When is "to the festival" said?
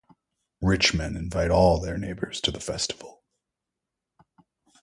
2.41-3.21